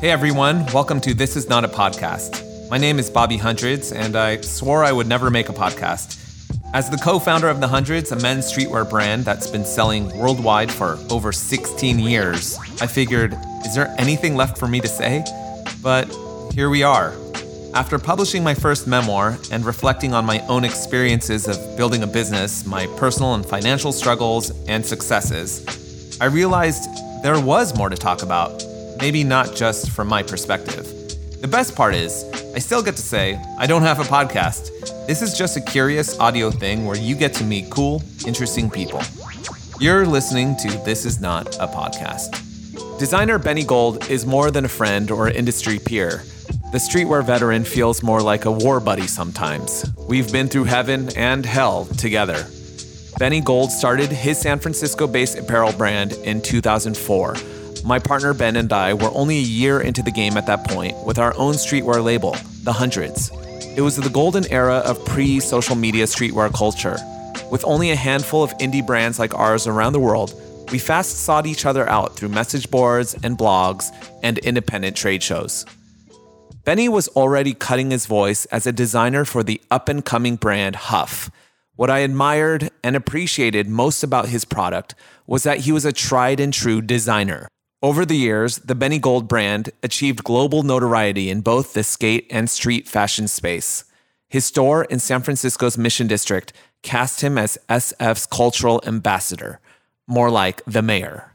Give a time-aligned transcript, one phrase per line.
[0.00, 2.70] Hey everyone, welcome to This Is Not a Podcast.
[2.70, 6.16] My name is Bobby Hundreds, and I swore I would never make a podcast.
[6.72, 10.72] As the co founder of The Hundreds, a men's streetwear brand that's been selling worldwide
[10.72, 13.36] for over 16 years, I figured,
[13.66, 15.22] is there anything left for me to say?
[15.82, 16.06] But
[16.54, 17.12] here we are.
[17.74, 22.64] After publishing my first memoir and reflecting on my own experiences of building a business,
[22.64, 26.88] my personal and financial struggles and successes, I realized
[27.22, 28.64] there was more to talk about,
[29.00, 30.86] maybe not just from my perspective.
[31.40, 35.06] The best part is, I still get to say, I don't have a podcast.
[35.06, 39.00] This is just a curious audio thing where you get to meet cool, interesting people.
[39.80, 42.46] You're listening to This Is Not a Podcast.
[42.98, 46.22] Designer Benny Gold is more than a friend or industry peer.
[46.72, 49.90] The streetwear veteran feels more like a war buddy sometimes.
[50.06, 52.46] We've been through heaven and hell together.
[53.18, 57.36] Benny Gold started his San Francisco based apparel brand in 2004.
[57.84, 60.96] My partner Ben and I were only a year into the game at that point
[61.06, 63.30] with our own streetwear label, The Hundreds.
[63.76, 66.98] It was the golden era of pre social media streetwear culture.
[67.50, 70.34] With only a handful of indie brands like ours around the world,
[70.70, 73.86] we fast sought each other out through message boards and blogs
[74.22, 75.64] and independent trade shows.
[76.64, 80.76] Benny was already cutting his voice as a designer for the up and coming brand
[80.76, 81.30] Huff.
[81.76, 84.94] What I admired and appreciated most about his product
[85.26, 87.48] was that he was a tried and true designer.
[87.82, 92.50] Over the years, the Benny Gold brand achieved global notoriety in both the skate and
[92.50, 93.84] street fashion space.
[94.28, 99.60] His store in San Francisco's Mission District cast him as SF's cultural ambassador,
[100.06, 101.32] more like the mayor.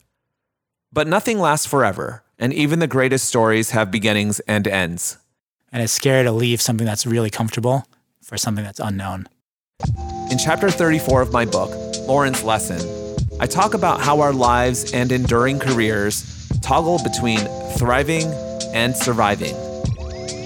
[0.93, 5.17] But nothing lasts forever, and even the greatest stories have beginnings and ends.
[5.71, 7.87] And it's scary to leave something that's really comfortable
[8.21, 9.27] for something that's unknown.
[10.29, 11.71] In chapter 34 of my book,
[12.07, 12.79] Lauren's Lesson,
[13.37, 17.39] I talk about how our lives and enduring careers toggle between
[17.77, 18.23] thriving
[18.73, 19.53] and surviving.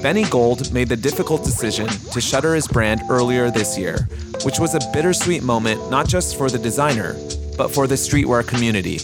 [0.01, 4.07] Benny Gold made the difficult decision to shutter his brand earlier this year,
[4.43, 7.13] which was a bittersweet moment not just for the designer,
[7.57, 8.97] but for the streetwear community.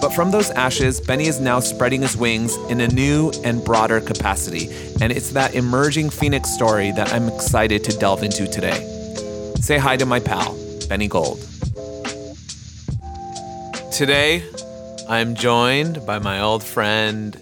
[0.00, 4.00] But from those ashes, Benny is now spreading his wings in a new and broader
[4.00, 4.68] capacity,
[5.00, 8.82] and it's that emerging Phoenix story that I'm excited to delve into today.
[9.60, 10.58] Say hi to my pal,
[10.88, 11.46] Benny Gold.
[13.96, 14.44] Today,
[15.08, 17.34] I'm joined by my old friend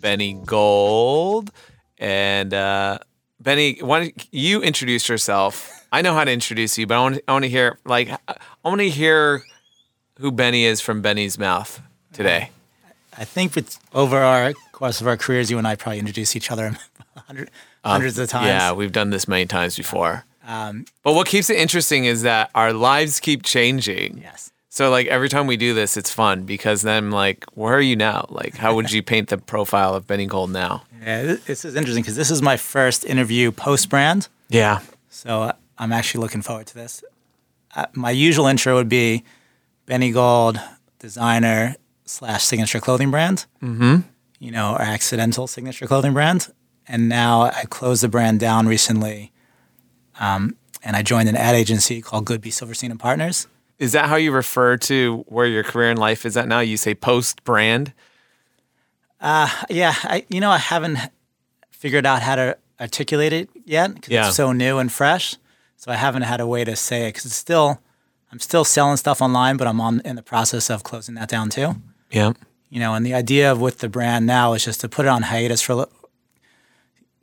[0.00, 1.52] Benny Gold.
[1.98, 2.98] And uh,
[3.38, 5.86] Benny, why don't you introduce yourself?
[5.92, 8.34] I know how to introduce you, but I want, I want to hear like I
[8.64, 9.44] want to hear
[10.18, 11.80] who Benny is from Benny's mouth
[12.12, 12.50] today.
[13.16, 16.50] I think it's over our course of our careers, you and I probably introduce each
[16.50, 16.76] other
[17.28, 17.50] hundred,
[17.84, 18.48] Um, hundreds of times.
[18.48, 20.24] Yeah, we've done this many times before.
[20.44, 24.18] Um, but what keeps it interesting is that our lives keep changing.
[24.24, 24.49] Yes.
[24.72, 27.96] So like every time we do this, it's fun because then like, where are you
[27.96, 28.26] now?
[28.28, 30.84] Like, how would you paint the profile of Benny Gold now?
[31.02, 34.28] Yeah, this, this is interesting because this is my first interview post brand.
[34.48, 34.78] Yeah.
[35.08, 37.02] So uh, I'm actually looking forward to this.
[37.74, 39.24] Uh, my usual intro would be
[39.86, 40.60] Benny Gold,
[41.00, 43.46] designer slash signature clothing brand.
[43.60, 44.08] Mm-hmm.
[44.38, 46.52] You know, our accidental signature clothing brand.
[46.86, 49.32] And now I closed the brand down recently,
[50.18, 53.46] um, and I joined an ad agency called Goodby Silverstein and Partners.
[53.80, 56.60] Is that how you refer to where your career in life is at now?
[56.60, 57.92] You say post brand?
[59.20, 60.98] Uh, yeah, I you know I haven't
[61.70, 64.26] figured out how to articulate it yet because Yeah.
[64.28, 65.36] it's so new and fresh.
[65.76, 67.80] So I haven't had a way to say it because it's still
[68.30, 71.48] I'm still selling stuff online, but I'm on in the process of closing that down
[71.50, 71.76] too.
[72.10, 72.32] Yeah.
[72.68, 75.08] You know, and the idea of with the brand now is just to put it
[75.08, 75.86] on hiatus for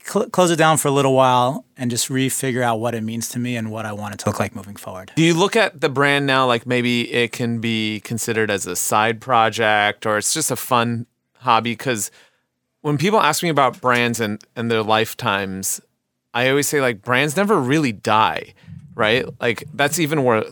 [0.07, 3.29] cl- close it down for a little while and just refigure out what it means
[3.29, 5.11] to me and what I want it to look like moving forward.
[5.15, 8.75] Do you look at the brand now like maybe it can be considered as a
[8.75, 11.05] side project or it's just a fun
[11.39, 11.71] hobby?
[11.71, 12.11] Because
[12.81, 15.81] when people ask me about brands and, and their lifetimes,
[16.33, 18.53] I always say like brands never really die,
[18.95, 19.25] right?
[19.41, 20.45] Like that's even where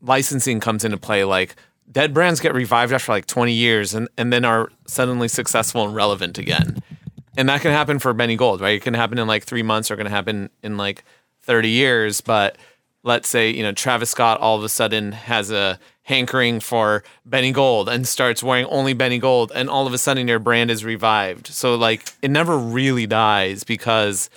[0.00, 1.24] licensing comes into play.
[1.24, 1.56] Like
[1.90, 5.94] dead brands get revived after like 20 years and, and then are suddenly successful and
[5.94, 6.82] relevant again.
[7.36, 8.76] And that can happen for Benny Gold, right?
[8.76, 11.04] It can happen in like three months or it can happen in like
[11.42, 12.20] 30 years.
[12.20, 12.56] But
[13.02, 17.50] let's say, you know, Travis Scott all of a sudden has a hankering for Benny
[17.50, 19.52] Gold and starts wearing only Benny Gold.
[19.54, 21.48] And all of a sudden your brand is revived.
[21.48, 24.30] So like it never really dies because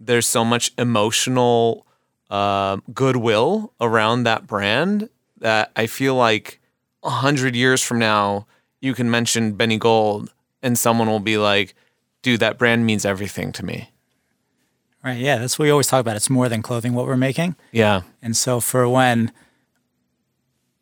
[0.00, 1.86] there's so much emotional
[2.30, 5.08] uh, goodwill around that brand
[5.38, 6.60] that I feel like
[7.02, 8.46] a hundred years from now,
[8.80, 10.32] you can mention Benny Gold
[10.62, 11.74] and someone will be like,
[12.24, 13.90] dude, that brand means everything to me.
[15.04, 15.18] Right?
[15.18, 16.16] Yeah, that's what we always talk about.
[16.16, 17.54] It's more than clothing what we're making.
[17.70, 18.02] Yeah.
[18.22, 19.30] And so for when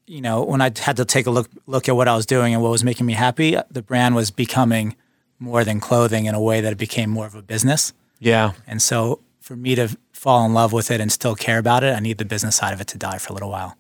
[0.06, 2.54] you know, when I had to take a look look at what I was doing
[2.54, 4.96] and what was making me happy, the brand was becoming
[5.38, 7.92] more than clothing in a way that it became more of a business.
[8.20, 8.52] Yeah.
[8.66, 11.96] And so for me to fall in love with it and still care about it,
[11.96, 13.76] I need the business side of it to die for a little while.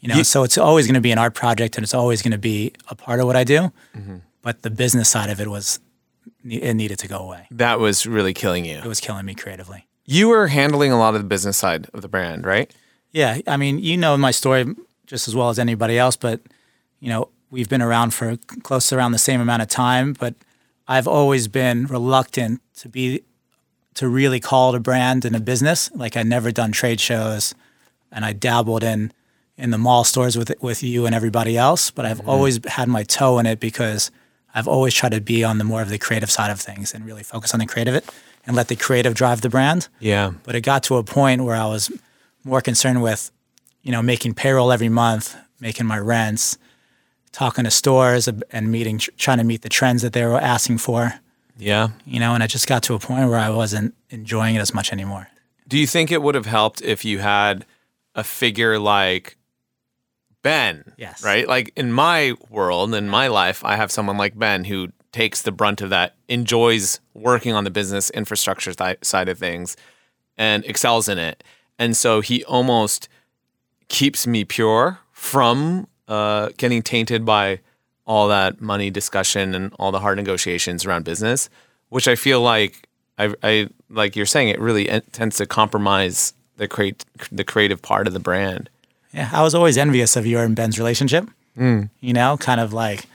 [0.00, 2.22] You know, Ye- so it's always going to be an art project and it's always
[2.22, 3.72] going to be a part of what I do.
[3.94, 4.16] Mm-hmm.
[4.40, 5.80] But the business side of it was
[6.44, 7.46] it needed to go away.
[7.50, 8.78] That was really killing you.
[8.78, 9.86] It was killing me creatively.
[10.04, 12.72] You were handling a lot of the business side of the brand, right?
[13.12, 14.74] Yeah, I mean, you know my story
[15.06, 16.40] just as well as anybody else, but
[17.00, 20.34] you know, we've been around for close to around the same amount of time, but
[20.88, 23.22] I've always been reluctant to be
[23.94, 25.90] to really call it a brand and a business.
[25.94, 27.54] Like I never done trade shows
[28.12, 29.12] and I dabbled in
[29.56, 32.30] in the mall stores with with you and everybody else, but I've mm-hmm.
[32.30, 34.10] always had my toe in it because
[34.56, 37.04] I've always tried to be on the more of the creative side of things and
[37.04, 38.02] really focus on the creative
[38.46, 39.88] and let the creative drive the brand.
[40.00, 40.32] Yeah.
[40.44, 41.90] But it got to a point where I was
[42.42, 43.30] more concerned with,
[43.82, 46.56] you know, making payroll every month, making my rents,
[47.32, 51.20] talking to stores and meeting, trying to meet the trends that they were asking for,
[51.58, 51.88] Yeah.
[52.06, 54.72] you know, and it just got to a point where I wasn't enjoying it as
[54.72, 55.28] much anymore.
[55.68, 57.66] Do you think it would have helped if you had
[58.14, 59.36] a figure like
[60.46, 60.84] Ben?
[60.96, 61.24] Yes.
[61.24, 61.48] Right?
[61.48, 65.50] Like in my world, in my life, I have someone like Ben who takes the
[65.50, 69.76] brunt of that, enjoys working on the business infrastructure th- side of things,
[70.38, 71.42] and excels in it.
[71.80, 73.08] And so he almost
[73.88, 77.58] keeps me pure from uh, getting tainted by
[78.06, 81.50] all that money discussion and all the hard negotiations around business,
[81.88, 82.88] which I feel like
[83.18, 88.06] I, I like you're saying it really tends to compromise the create the creative part
[88.06, 88.70] of the brand.
[89.16, 91.26] Yeah, I was always envious of your and Ben's relationship.
[91.56, 91.88] Mm.
[92.00, 93.06] You know, kind of like,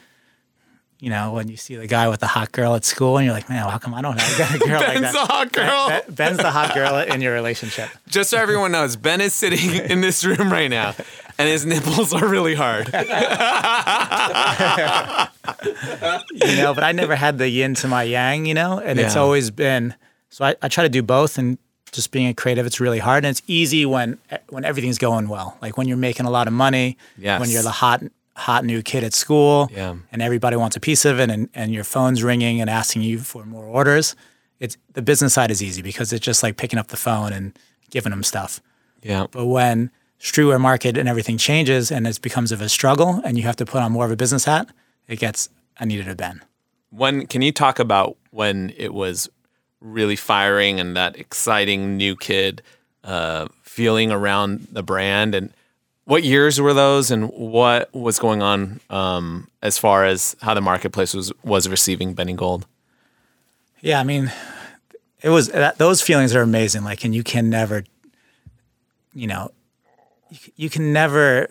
[0.99, 3.35] you know, when you see the guy with the hot girl at school, and you're
[3.35, 5.01] like, man, how come I don't have a girl like that?
[5.01, 5.89] Ben's the hot girl.
[5.89, 7.89] Ben- Ben's the hot girl in your relationship.
[8.07, 10.95] Just so everyone knows, Ben is sitting in this room right now,
[11.37, 12.87] and his nipples are really hard.
[12.87, 12.93] you
[16.57, 19.51] know, but I never had the yin to my yang, you know, and it's always
[19.51, 19.93] been
[20.29, 21.57] so I, I try to do both and
[21.91, 24.17] just being a creative, it's really hard and it's easy when
[24.49, 25.57] when everything's going well.
[25.61, 27.39] Like when you're making a lot of money, Yes.
[27.39, 28.01] when you're the hot
[28.35, 29.95] hot new kid at school Yeah.
[30.11, 33.19] and everybody wants a piece of it and, and your phone's ringing and asking you
[33.19, 34.15] for more orders.
[34.59, 37.57] It's the business side is easy because it's just like picking up the phone and
[37.89, 38.61] giving them stuff.
[39.03, 39.25] Yeah.
[39.29, 43.43] But when streetwear market and everything changes and it becomes of a struggle and you
[43.43, 44.69] have to put on more of a business hat,
[45.07, 45.49] it gets
[45.79, 46.41] I needed a Ben.
[46.89, 49.29] When can you talk about when it was
[49.81, 52.61] really firing and that exciting new kid
[53.03, 55.51] uh, feeling around the brand and
[56.05, 60.61] what years were those and what was going on um, as far as how the
[60.61, 62.65] marketplace was was receiving Benny Gold?
[63.81, 64.31] Yeah, I mean,
[65.21, 66.83] it was that, those feelings are amazing.
[66.83, 67.83] Like, and you can never,
[69.13, 69.51] you know,
[70.29, 71.47] you, you can never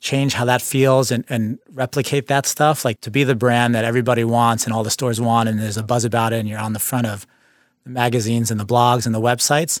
[0.00, 2.84] change how that feels and, and replicate that stuff.
[2.84, 5.76] Like to be the brand that everybody wants and all the stores want, and there's
[5.76, 7.26] a buzz about it, and you're on the front of
[7.88, 9.80] the magazines and the blogs and the websites.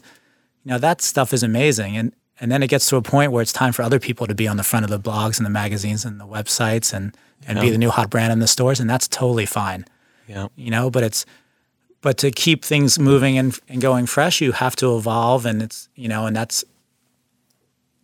[0.64, 1.96] You know, that stuff is amazing.
[1.96, 4.34] And and then it gets to a point where it's time for other people to
[4.34, 7.16] be on the front of the blogs and the magazines and the websites and
[7.46, 9.84] and be the new hot brand in the stores, and that's totally fine
[10.26, 10.48] Yeah.
[10.56, 11.24] you know but it's
[12.00, 15.88] but to keep things moving and, and going fresh you have to evolve and it's
[15.94, 16.64] you know and that's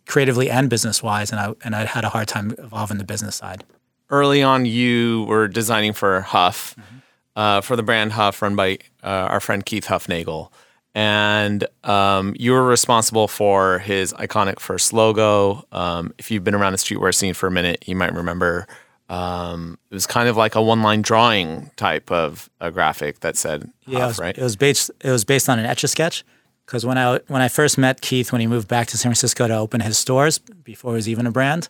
[0.05, 3.35] creatively and business wise and i and i had a hard time evolving the business
[3.35, 3.63] side
[4.09, 6.97] early on you were designing for Huff, mm-hmm.
[7.35, 10.51] Uh, for the brand Huff, run by uh, our friend Keith Hufnagel,
[10.93, 15.65] and um, you were responsible for his iconic first logo.
[15.71, 18.67] Um, if you've been around the streetwear scene for a minute, you might remember
[19.09, 23.69] um, it was kind of like a one-line drawing type of a graphic that said
[23.85, 24.37] yeah it was, right?
[24.37, 26.23] it was based it was based on an etch a sketch
[26.65, 29.47] because when i when i first met keith when he moved back to san francisco
[29.47, 31.69] to open his stores before he was even a brand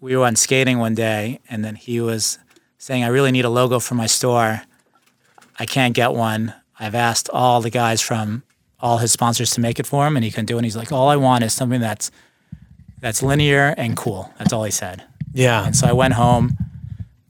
[0.00, 2.38] we were on skating one day and then he was
[2.84, 4.60] saying i really need a logo for my store.
[5.58, 6.52] I can't get one.
[6.78, 8.42] I've asked all the guys from
[8.78, 10.76] all his sponsors to make it for him and he couldn't do it and he's
[10.76, 12.10] like all i want is something that's
[13.00, 14.30] that's linear and cool.
[14.38, 15.02] That's all he said.
[15.32, 16.58] Yeah, and so i went home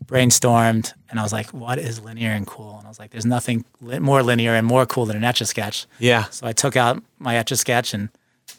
[0.05, 2.79] brainstormed and i was like what is linear and cool?
[2.79, 5.41] And i was like there's nothing li- more linear and more cool than an etch
[5.41, 5.87] a sketch.
[6.01, 6.25] Yeah.
[6.31, 8.09] so i took out my etch a sketch and,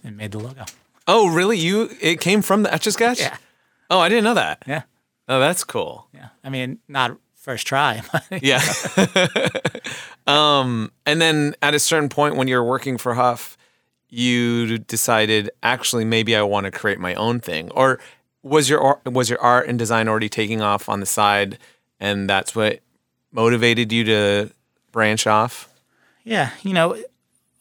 [0.01, 0.63] and made the logo.
[1.07, 1.57] Oh, really?
[1.57, 3.19] You it came from the Etch a Sketch?
[3.19, 3.35] yeah.
[3.91, 4.63] Oh, I didn't know that.
[4.65, 4.83] yeah
[5.27, 6.07] Oh, that's cool.
[6.13, 8.01] yeah i mean not first try
[8.41, 8.61] Yeah.
[10.27, 13.57] um, and then at a certain point when you're working for Huff,
[14.09, 17.99] you decided actually maybe I want to create my own thing, or
[18.43, 21.57] was your was your art and design already taking off on the side,
[21.99, 22.79] and that's what
[23.31, 24.49] motivated you to
[24.91, 25.69] branch off?
[26.23, 26.97] Yeah, you know,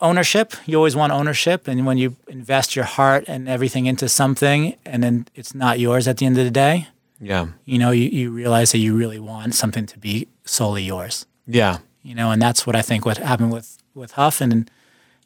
[0.01, 0.55] ownership.
[0.67, 5.03] You always want ownership, and when you invest your heart and everything into something, and
[5.03, 6.89] then it's not yours at the end of the day,
[7.25, 7.47] Yeah.
[7.65, 11.27] you know, you, you realize that you really want something to be solely yours.
[11.47, 11.79] Yeah.
[12.03, 14.71] You know, and that's what I think what happened with with Huff and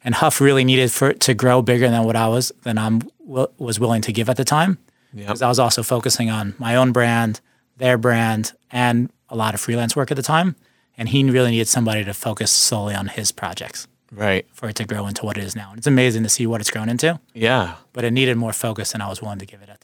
[0.03, 3.01] and Huff really needed for it to grow bigger than what I was than I'm
[3.25, 4.77] was willing to give at the time
[5.13, 5.25] Yeah.
[5.25, 7.41] because I was also focusing on my own brand,
[7.77, 10.55] their brand, and a lot of freelance work at the time.
[10.97, 14.45] And he really needed somebody to focus solely on his projects Right.
[14.51, 15.69] for it to grow into what it is now.
[15.69, 17.75] And it's amazing to see what it's grown into, Yeah.
[17.93, 19.78] but it needed more focus than I was willing to give it at.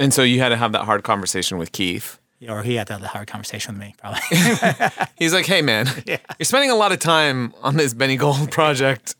[0.00, 2.18] And so you had to have that hard conversation with Keith.
[2.48, 4.20] Or he had to have the hard conversation with me, probably.
[5.18, 9.14] He's like, "Hey, man, you're spending a lot of time on this Benny Gold project.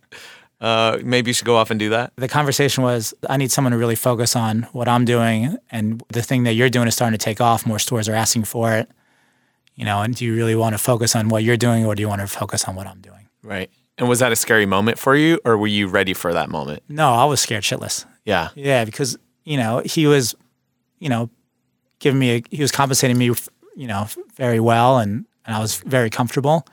[0.58, 3.72] Uh, maybe you should go off and do that." the conversation was I need someone
[3.72, 7.18] to really focus on what I'm doing and the thing that you're doing is starting
[7.18, 7.66] to take off.
[7.66, 8.88] More stores are asking for it.
[9.74, 12.00] You know, and do you really want to focus on what you're doing or do
[12.00, 13.28] you want to focus on what I'm doing?
[13.42, 13.70] Right.
[13.98, 16.82] And was that a scary moment for you, or were you ready for that moment?
[16.88, 18.06] No, I was scared shitless.
[18.24, 18.48] Yeah.
[18.54, 20.34] Yeah, because, you know, he was,
[21.00, 21.28] you know,
[21.98, 23.32] giving me a, he was compensating me,
[23.74, 26.66] you know, very well and, and I was very comfortable.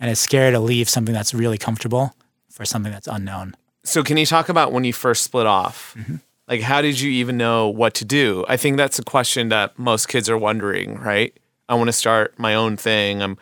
[0.00, 2.14] And it's scary to leave something that's really comfortable
[2.50, 3.54] for something that's unknown.
[3.84, 5.94] So can you talk about when you first split off?
[5.98, 6.16] Mm-hmm.
[6.48, 8.44] Like, how did you even know what to do?
[8.48, 11.38] I think that's a question that most kids are wondering, right?
[11.68, 13.22] I want to start my own thing.
[13.22, 13.38] I'm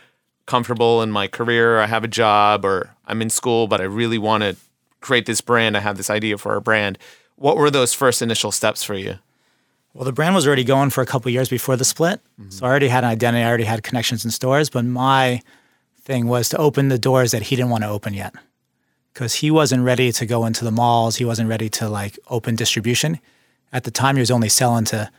[0.47, 1.81] comfortable in my career.
[1.81, 4.57] I have a job or I'm in school, but I really want to
[5.01, 5.77] create this brand.
[5.77, 6.99] I have this idea for a brand.
[7.37, 9.19] What were those first initial steps for you?
[9.95, 12.21] Well, the brand was already going for a couple years before the split.
[12.41, 12.51] Mm-hmm.
[12.51, 15.43] So I already had an identity, I already had connections in stores, but my
[16.03, 18.35] thing was to open the doors that he didn't want to open yet.
[19.15, 22.55] Cuz he wasn't ready to go into the malls, he wasn't ready to like open
[22.55, 23.19] distribution.
[23.73, 25.11] At the time he was only selling to,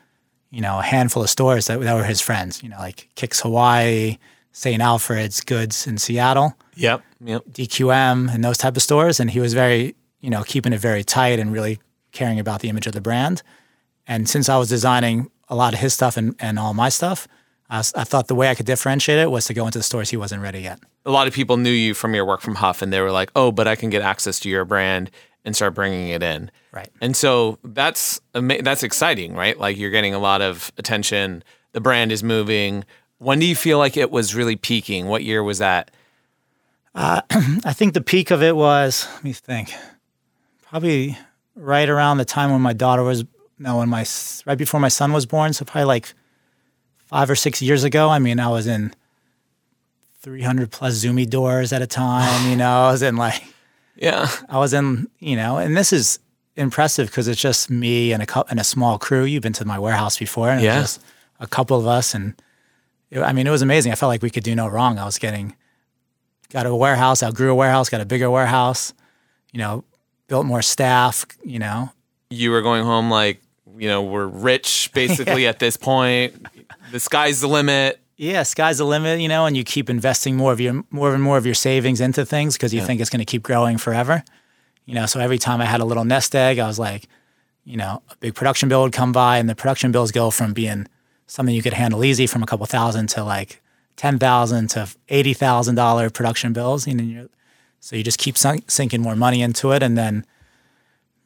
[0.49, 3.41] you know, a handful of stores that, that were his friends, you know, like Kicks
[3.41, 4.17] Hawaii,
[4.53, 4.81] St.
[4.81, 6.55] Alfred's, Goods in Seattle.
[6.75, 7.03] Yep.
[7.23, 7.43] Yep.
[7.51, 9.19] DQM and those type of stores.
[9.19, 11.79] And he was very, you know, keeping it very tight and really
[12.11, 13.43] caring about the image of the brand.
[14.11, 17.29] And since I was designing a lot of his stuff and, and all my stuff,
[17.69, 19.83] I, was, I thought the way I could differentiate it was to go into the
[19.83, 20.81] stores he wasn't ready yet.
[21.05, 23.31] A lot of people knew you from your work from Huff, and they were like,
[23.37, 25.11] "Oh, but I can get access to your brand
[25.45, 26.89] and start bringing it in." Right.
[26.99, 29.57] And so that's ama- that's exciting, right?
[29.57, 31.41] Like you're getting a lot of attention.
[31.71, 32.83] The brand is moving.
[33.19, 35.07] When do you feel like it was really peaking?
[35.07, 35.89] What year was that?
[36.93, 37.21] Uh,
[37.63, 39.73] I think the peak of it was, let me think,
[40.63, 41.17] probably
[41.55, 43.23] right around the time when my daughter was,
[43.61, 44.05] no, when my,
[44.45, 45.53] right before my son was born.
[45.53, 46.13] So probably like
[46.97, 48.09] five or six years ago.
[48.09, 48.93] I mean, I was in
[50.21, 53.41] 300 plus Zumiez doors at a time, you know, I was in like,
[53.95, 54.29] Yeah.
[54.49, 56.19] I was in, you know, and this is
[56.55, 59.25] impressive because it's just me and a and a small crew.
[59.25, 60.75] You've been to my warehouse before, and Yeah.
[60.77, 61.05] it was just
[61.39, 62.33] a couple of us, and
[63.11, 63.91] it, I mean, it was amazing.
[63.91, 64.97] I felt like we could do no wrong.
[64.97, 65.55] I was getting
[66.49, 68.93] got a warehouse, outgrew a warehouse, got a bigger warehouse,
[69.51, 69.83] you know,
[70.27, 71.91] built more staff, you know.
[72.29, 73.41] You were going home like,
[73.77, 76.47] you know, we're rich basically at this point.
[76.91, 77.99] The sky's the limit.
[78.17, 81.23] Yeah, sky's the limit, you know, and you keep investing more of your more and
[81.23, 84.23] more of your savings into things because you think it's going to keep growing forever.
[84.85, 87.07] You know, so every time I had a little nest egg, I was like,
[87.63, 90.53] you know, a big production bill would come by, and the production bills go from
[90.53, 90.87] being
[91.25, 93.61] something you could handle easy from a couple thousand to like
[93.95, 96.87] ten thousand to eighty thousand dollar production bills.
[96.87, 97.29] You know, you're,
[97.79, 100.25] so you just keep sunk, sinking more money into it, and then,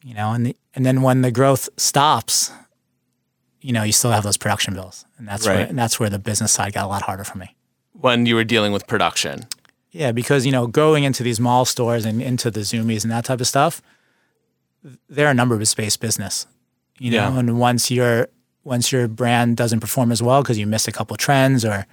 [0.06, 2.52] you know, and the, and then when the growth stops,
[3.60, 5.68] you know, you still have those production bills, and that's where Right.
[5.68, 7.48] and that's where the business side got a lot harder for me.
[7.92, 9.46] when you were dealing with production.
[9.90, 13.24] Yeah, because you know, going into these mall stores and into the Zumiez and that
[13.24, 13.80] type of stuff,
[15.08, 16.46] they're a numbers based business.
[16.98, 17.38] You know, Yeah.
[17.38, 18.28] and once your
[18.64, 21.86] once your brand doesn't perform as well because you miss a couple trends or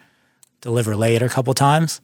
[0.61, 2.01] deliver late a couple times,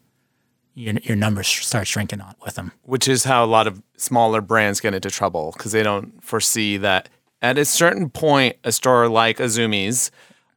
[0.79, 2.71] your your numbers start shrinking on with them.
[2.83, 6.77] which is how a lot of smaller brands get into trouble because they don't foresee
[6.77, 7.09] that
[7.41, 10.11] at a certain point, a store like a Zumiez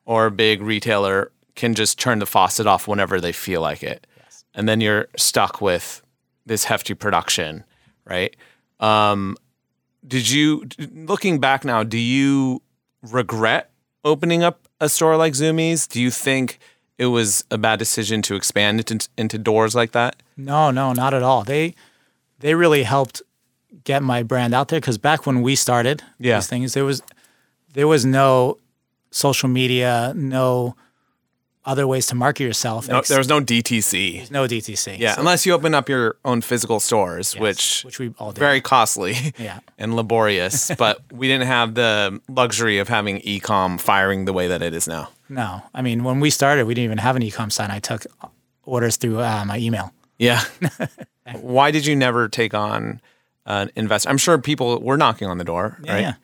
[0.05, 4.07] or a big retailer can just turn the faucet off whenever they feel like it.
[4.17, 4.45] Yes.
[4.55, 6.03] And then you're stuck with
[6.45, 7.65] this hefty production,
[8.05, 8.35] right?
[8.81, 9.37] Um,
[10.07, 12.63] did you, looking back now, do you
[13.03, 13.71] regret
[14.05, 15.89] opening up a store like Zumiez?
[15.89, 16.59] Do you think
[16.99, 20.17] it was a bad decision to expand it into, into doors like that?
[20.37, 21.45] No, no, not at all.
[21.45, 21.75] They
[22.41, 23.23] they really helped
[23.85, 26.37] get my brand out there because back when we started Yeah.
[26.39, 27.03] these things, there was
[27.73, 28.59] there was no
[29.11, 30.75] social media, no
[31.65, 32.89] other ways to market yourself.
[32.89, 34.31] No, there was no DTC.
[34.33, 34.99] no DTC.
[34.99, 38.41] Yeah, So- unless you open up your own physical stores, which which we all did.
[38.41, 39.61] very costly Yeah.
[39.79, 40.73] and laborious.
[40.77, 44.89] but we didn't have the luxury of having e-com firing the way that it is
[44.89, 45.11] now.
[45.33, 47.71] No, I mean when we started, we didn't even have an e-com site.
[47.71, 48.07] I took
[48.65, 49.93] orders through uh, my email.
[50.19, 50.43] Yeah.
[51.41, 53.01] Why did you never take on
[53.47, 54.09] an investor?
[54.11, 56.01] I'm sure people were knocking on the door, Yeah, right?
[56.01, 56.15] yeah,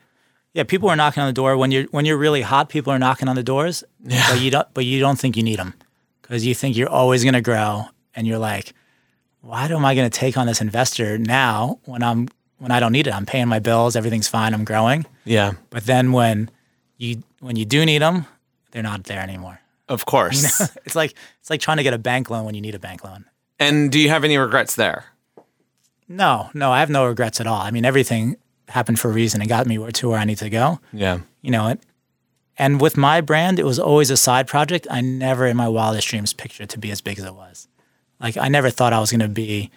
[0.55, 2.69] Yeah, people are knocking on the door when you're when you're really hot.
[2.69, 4.27] People are knocking on the doors, Yeah.
[4.31, 5.75] but you don't but you don't think you need them
[6.23, 8.75] because you think you're always going to grow, and you're like,
[9.41, 12.93] why am I going to take on this investor now when I'm when I don't
[12.93, 13.15] need it?
[13.15, 15.07] I'm paying my bills, everything's fine, I'm growing.
[15.25, 15.53] Yeah.
[15.71, 16.51] But then when
[16.99, 18.27] you when you do need them,
[18.71, 19.61] they're not there anymore.
[19.89, 20.61] Of course.
[20.85, 23.05] it's like it's like trying to get a bank loan when you need a bank
[23.05, 23.25] loan.
[23.59, 25.07] and do you have any regrets there?
[26.09, 27.61] No, no, I have no regrets at all.
[27.61, 28.37] I mean, everything
[28.69, 30.81] happened for a reason and got me to where I need to go.
[30.93, 31.21] Yeah.
[31.43, 31.81] You know, it,
[32.59, 34.87] and with my brand, it was always a side project.
[34.91, 37.69] I never in my wildest dreams pictured it to be as big as it was.
[38.21, 39.71] Like I never thought I was going to be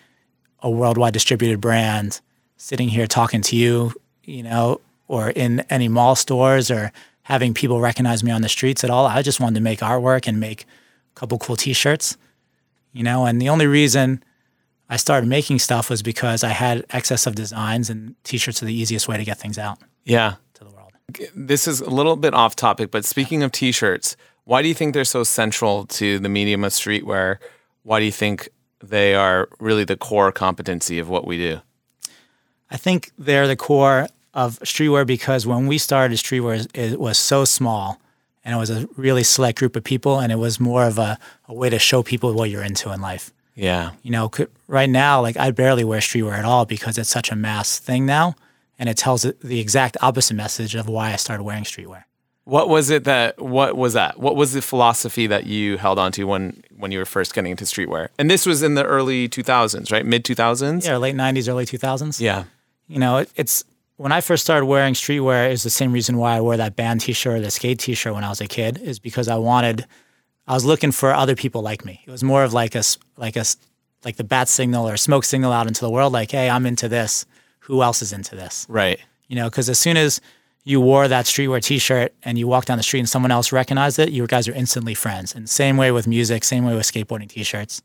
[0.60, 2.22] a worldwide distributed brand
[2.58, 3.94] sitting here talking to you,
[4.24, 6.92] you know, or in any mall stores or
[7.32, 9.06] having people recognize me on the streets at all.
[9.06, 12.18] I just wanted to make artwork and make a couple cool t-shirts,
[12.92, 14.22] you know, and the only reason
[14.90, 18.74] I started making stuff was because I had excess of designs and t-shirts are the
[18.74, 20.36] easiest way to get things out Yeah.
[20.56, 20.92] to the world.
[21.34, 24.94] This is a little bit off topic, but speaking of t-shirts, why do you think
[24.94, 27.38] they're so central to the medium of streetwear?
[27.84, 28.50] Why do you think
[28.84, 31.62] they are really the core competency of what we do?
[32.70, 37.46] I think they're the core of streetwear because when we started streetwear, it was so
[37.46, 38.00] small
[38.44, 41.20] and it was a really select group of people and it was more of a,
[41.48, 43.32] a way to show people what you're into in life.
[43.56, 43.92] Yeah.
[44.02, 44.32] You know,
[44.68, 48.06] right now, like I barely wear streetwear at all because it's such a mass thing
[48.06, 48.36] now
[48.80, 52.06] and it tells the exact opposite message of why I started wearing streetwear.
[52.46, 54.20] What was it that what was that?
[54.20, 57.66] What was the philosophy that you held onto when when you were first getting into
[57.66, 58.08] streetwear?
[58.18, 60.04] And this was in the early 2000s, right?
[60.04, 60.84] Mid 2000s?
[60.84, 62.20] Yeah, late 90s, early 2000s.
[62.20, 62.46] Yeah.
[62.88, 63.64] you know, it, it's
[64.02, 67.02] when I first started wearing streetwear is the same reason why I wore that band
[67.02, 69.86] T-shirt or the skate T-shirt when I was a kid is because I wanted,
[70.48, 72.02] I was looking for other people like me.
[72.08, 72.82] It was more of like a
[73.18, 73.46] like a
[74.04, 76.14] like the bat signal or smoke signal out into the world.
[76.14, 77.28] Like, hey, I'm into this.
[77.60, 78.66] Who else is into this?
[78.68, 79.00] Right.
[79.28, 80.20] You know, because as soon as
[80.64, 84.00] you wore that streetwear T-shirt and you walked down the street and someone else recognized
[84.00, 85.36] it, you guys are instantly friends.
[85.36, 87.84] And same way with music, same way with skateboarding T-shirts.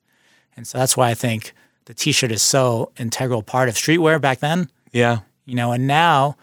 [0.57, 1.53] And so that's why I think
[1.85, 5.19] the T-shirt is so integral part of streetwear back then Yeah.
[5.47, 6.37] You know and now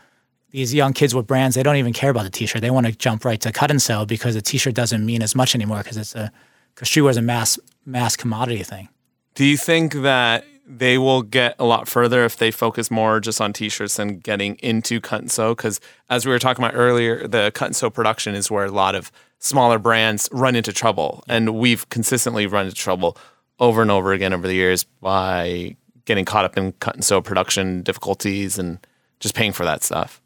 [0.50, 2.62] these young kids with brands they don't even care about the t-shirt.
[2.62, 5.36] They want to jump right to cut and sew because the t-shirt doesn't mean as
[5.36, 6.32] much anymore because it's a
[6.74, 8.90] because streetwear is a mass mass commodity thing.
[9.36, 13.42] Do you think that they will get a lot further if they focus more just
[13.42, 15.56] on t-shirts than getting into cut and sew?
[15.56, 18.72] Because as we were talking about earlier, the cut and sew production is where a
[18.72, 23.18] lot of smaller brands run into trouble, and we've consistently run into trouble
[23.60, 27.22] over and over again over the years by getting caught up in cut and sew
[27.22, 28.86] production difficulties and
[29.24, 30.22] just paying for that stuff.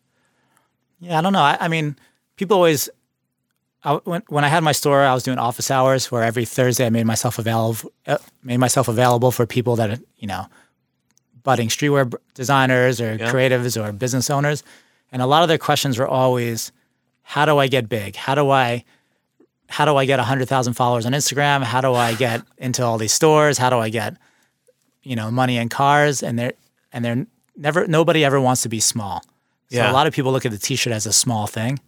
[0.99, 1.95] yeah i don't know i, I mean
[2.35, 2.89] people always
[3.83, 6.85] I, when, when i had my store i was doing office hours where every thursday
[6.85, 10.45] i made myself available uh, made myself available for people that you know
[11.43, 13.31] budding streetwear designers or Yeah.
[13.31, 14.63] creatives or business owners
[15.11, 16.71] and a lot of their questions were always
[17.21, 18.83] how do i get big how do i
[19.69, 21.61] how do I get 100,000 followers on Instagram?
[21.61, 23.57] How do I get into all these stores?
[23.57, 24.15] How do I get,
[25.03, 26.23] you know, money and cars?
[26.23, 26.53] And they're,
[26.93, 27.25] and they're
[27.57, 29.21] never, nobody ever wants to be small.
[29.69, 29.91] So Yeah.
[29.91, 31.79] a lot of people look at the t-shirt as a small thing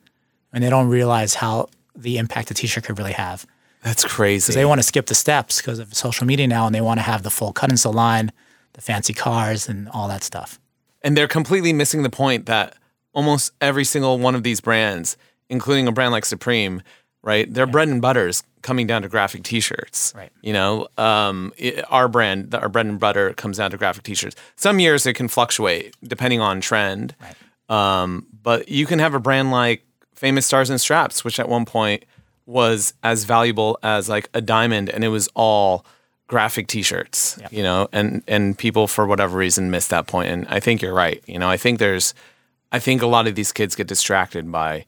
[0.51, 3.45] and they don't realize how the impact a t-shirt could really have.
[3.84, 4.51] That's crazy.
[4.53, 7.03] They want to skip the steps because of social media now and they want to
[7.03, 8.32] have the full cut and sew line,
[8.73, 10.60] the fancy cars and all that stuff.
[11.01, 12.75] And they're completely missing the point that
[13.13, 15.15] almost every single one of these brands,
[15.49, 16.82] including a brand like Supreme,
[17.21, 17.51] right?
[17.53, 20.13] Their bread and butter is coming down to graphic T-shirts.
[20.15, 20.32] Right.
[20.41, 24.36] You know, um, it- our brand, our bread and butter comes down to graphic T-shirts.
[24.55, 27.15] Some years it can fluctuate depending on trend.
[27.21, 27.36] Right.
[28.01, 29.84] Um, but you can have a brand like
[30.15, 32.03] Famous Stars and Straps, which at one point
[32.45, 35.86] was as valuable as like a diamond, and it was all
[36.27, 37.38] graphic T-shirts.
[37.41, 37.53] Yep.
[37.53, 40.29] You know, and and people for whatever reason missed that point.
[40.29, 41.23] And I think you're right.
[41.27, 42.13] You know, I think there's,
[42.71, 44.86] I think a lot of these kids get distracted by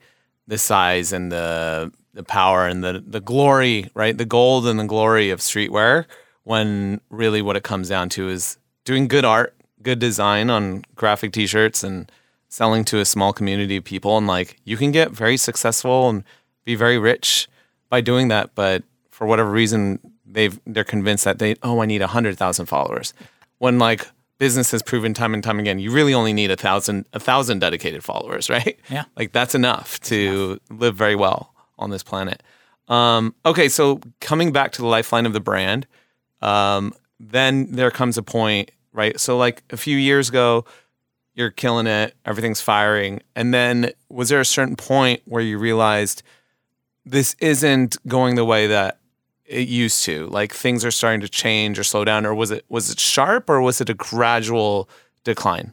[0.48, 4.16] the size and the the power and the the glory, right?
[4.16, 6.06] The gold and the glory of streetwear.
[6.44, 11.32] When really what it comes down to is doing good art, good design on graphic
[11.32, 12.10] T-shirts, and
[12.48, 14.18] selling to a small community of people.
[14.18, 16.24] And like you can get very successful and
[16.64, 17.48] be very rich
[17.88, 18.54] by doing that.
[18.54, 22.66] But for whatever reason, they've they're convinced that they oh I need a hundred thousand
[22.66, 23.14] followers.
[23.58, 24.06] When like
[24.38, 27.60] business has proven time and time again, you really only need a thousand a thousand
[27.60, 28.78] dedicated followers, right?
[28.90, 29.04] Yeah.
[29.16, 32.42] Like that's enough to live very well on this planet.
[32.88, 35.86] Um, okay, so coming back to the lifeline of the brand,
[36.40, 39.18] um, then there comes a point, right?
[39.18, 40.64] So like a few years ago,
[41.34, 46.22] you're killing it, everything's firing, and then was there a certain point where you realized
[47.06, 48.98] this isn't going the way that
[49.46, 50.26] it used to?
[50.26, 53.48] Like things are starting to change or slow down, or was it was it sharp
[53.48, 54.90] or was it a gradual
[55.24, 55.72] decline?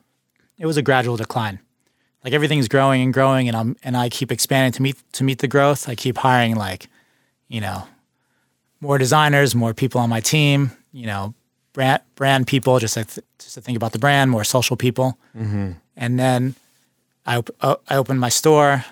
[0.58, 1.60] It was a gradual decline.
[2.24, 5.40] Like everything's growing and growing, and I'm and I keep expanding to meet to meet
[5.40, 5.88] the growth.
[5.90, 6.88] I keep hiring like,
[7.48, 7.84] you know,
[8.82, 10.72] more designers, more people on my team.
[10.92, 11.34] You know,
[11.74, 13.04] brand brand people just to,
[13.38, 15.72] just to think about the brand, more social people, Mm-hmm.
[15.96, 16.56] and then
[17.26, 18.84] I op- uh, I opened my store,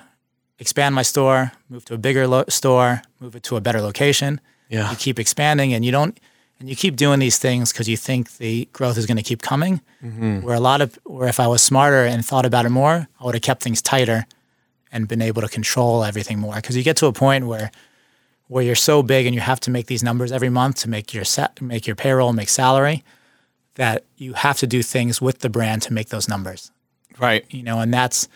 [0.59, 4.39] expand my store, move to a bigger lo- store, move it to a better location.
[4.69, 4.91] Yeah.
[4.91, 6.19] You keep expanding, and you don't,
[6.59, 9.41] and you keep doing these things because you think the growth is going to keep
[9.41, 9.81] coming.
[10.03, 10.41] Mm-hmm.
[10.41, 13.25] Where a lot of, where if I was smarter and thought about it more, I
[13.25, 14.25] would have kept things tighter
[14.91, 16.55] and been able to control everything more.
[16.55, 17.71] Because you get to a point where,
[18.47, 21.13] where you're so big and you have to make these numbers every month to make
[21.13, 23.03] your set, make your payroll, make salary,
[23.75, 26.71] that you have to do things with the brand to make those numbers
[27.19, 27.45] Right.
[27.49, 28.27] you know, and that's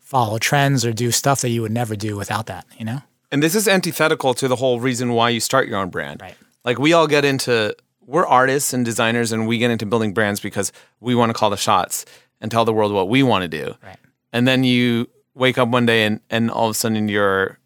[0.00, 3.02] follow trends or do stuff that you would never do without that, you know?
[3.32, 6.20] And this is antithetical to the whole reason why you start your own brand.
[6.20, 6.36] Right.
[6.64, 7.74] Like we all get into
[8.06, 11.50] we're artists and designers and we get into building brands because we want to call
[11.50, 12.04] the shots
[12.40, 13.74] and tell the world what we want to do.
[13.82, 13.96] Right.
[14.32, 17.58] And then you wake up one day and, and all of a sudden you're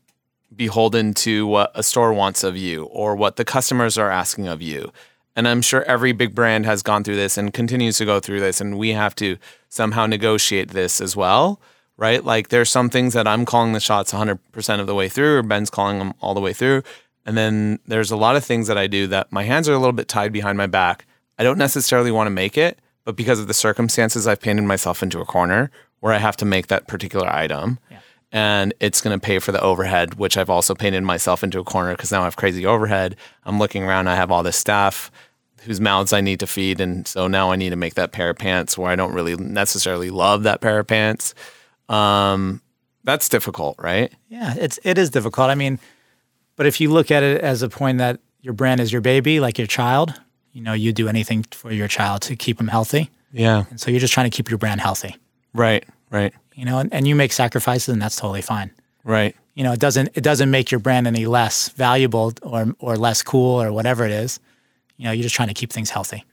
[0.55, 4.63] beholden to what a store wants of you or what the customers are asking of
[4.63, 4.93] you.
[5.37, 8.41] And I'm sure every big brand has gone through this and continues to go through
[8.41, 8.61] this.
[8.61, 9.37] And we have to
[9.69, 11.61] somehow negotiate this as well,
[11.97, 12.25] right?
[12.25, 15.43] Like there's some things that I'm calling the shots 100% of the way through, or
[15.43, 16.83] Ben's calling them all the way through.
[17.29, 19.79] And then there's a lot of things that I do that my hands are a
[19.79, 21.05] little bit tied behind my back.
[21.39, 25.03] I don't necessarily want to make it, but because of the circumstances, I've painted myself
[25.03, 27.81] into a corner where I have to make that particular item.
[28.33, 31.65] And it's going to pay for the overhead, which I've also painted myself into a
[31.65, 33.15] corner because now I have crazy overhead.
[33.45, 35.11] I'm looking around, I have all this staff
[35.65, 36.81] whose mouths I need to feed.
[36.81, 39.37] And so now I need to make that pair of pants where I don't really
[39.37, 41.35] necessarily love that pair of pants.
[41.91, 42.63] Um,
[43.05, 44.11] that's difficult, right?
[44.31, 45.51] Yeah, it's it is difficult.
[45.51, 45.79] I mean,
[46.59, 49.41] but if you look at it as a point that your brand is your baby,
[49.41, 50.13] like your child,
[50.53, 53.11] you know, you do anything for your child to keep them healthy.
[53.33, 53.65] Yeah.
[53.71, 55.17] And so you're just trying to keep your brand healthy,
[55.55, 58.71] Right, right, you know, and, and you make sacrifices and that's totally fine.
[59.05, 59.35] right.
[59.55, 63.23] You know, it doesn't it doesn't make your brand any less valuable or or less
[63.25, 64.39] cool or whatever it is.
[64.99, 66.25] You know, you're just trying to keep things healthy.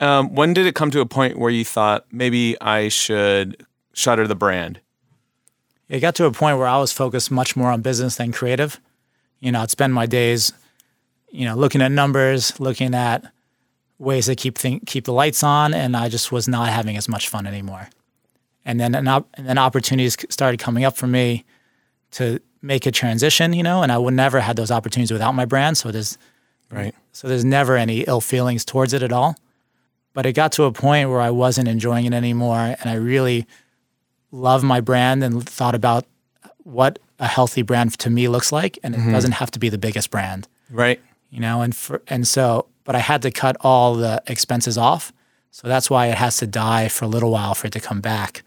[0.00, 4.26] Um, when did it come to a point where you thought maybe I should shutter
[4.26, 4.80] the brand?
[5.88, 8.80] it got to a point where I was focused much more on business than creative.
[9.40, 10.52] You know, I'd spend my days,
[11.30, 13.24] you know, looking at numbers, looking at
[13.98, 17.08] ways to keep think, keep the lights on, and I just was not having as
[17.08, 17.88] much fun anymore.
[18.64, 21.44] And then an op- and then opportunities started coming up for me
[22.12, 25.44] to make a transition, you know, and I would never had those opportunities without my
[25.44, 25.78] brand.
[25.78, 26.18] So there's
[26.70, 26.94] Right.
[27.12, 29.36] so there's never any ill feelings towards it at all.
[30.14, 32.74] But it got to a point where I wasn't enjoying it anymore.
[32.80, 33.46] And I really
[34.32, 36.06] love my brand and thought about
[36.64, 38.78] what a healthy brand to me looks like.
[38.82, 39.12] And it mm-hmm.
[39.12, 41.00] doesn't have to be the biggest brand, Right.
[41.30, 41.62] you know?
[41.62, 45.12] And for, and so, but I had to cut all the expenses off.
[45.50, 48.00] So that's why it has to die for a little while for it to come
[48.00, 48.42] back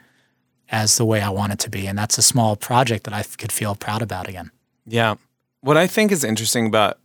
[0.71, 1.87] as the way I want it to be.
[1.87, 4.51] And that's a small project that I could feel proud about again.
[4.85, 5.15] Yeah.
[5.61, 6.99] What I think is interesting about,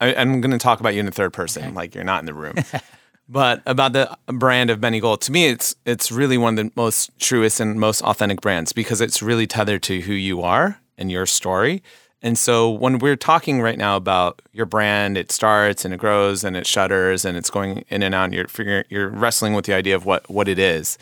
[0.00, 2.26] I, I'm going to talk about you in the third person, like you're not in
[2.26, 2.54] the room,
[3.28, 5.20] but about the brand of Benny Gold.
[5.22, 9.00] To me, it's it's really one of the most truest and most authentic brands because
[9.00, 11.82] it's really tethered to who you are and your story.
[12.22, 16.44] And so when we're talking right now about your brand, it starts and it grows
[16.44, 18.24] and it shudders and it's going in and out.
[18.24, 20.98] And you're figuring, you're wrestling with the idea of what what it is.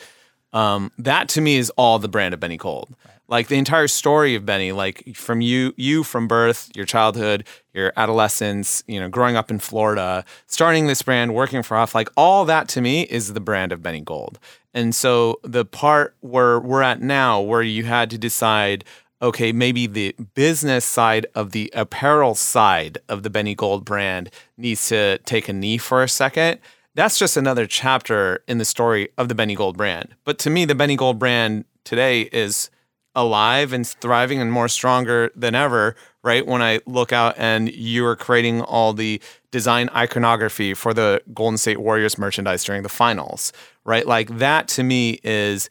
[0.53, 2.95] Um, that to me is all the brand of Benny Gold.
[3.31, 7.93] Like the entire story of Benny, like from you, you from birth, your childhood, your
[7.95, 12.47] adolescence, you know, growing up in Florida, starting this brand, working for Huff, like all
[12.47, 14.39] that to me is the brand of Benny Gold.
[14.73, 18.83] And so the part where we're at now, where you had to decide,
[19.21, 24.89] okay, maybe the business side of the apparel side of the Benny Gold brand needs
[24.89, 26.61] to take a knee for a second
[26.99, 30.17] that's just another chapter in the story of the Benny Gold brand.
[30.25, 32.71] But to me, the Benny Gold brand today is
[33.15, 36.45] alive and thriving and more stronger than ever, right?
[36.45, 41.57] When I look out and you are creating all the design iconography for the Golden
[41.57, 43.53] State Warriors merchandise during the finals,
[43.85, 44.05] right?
[44.05, 45.71] Like that to me is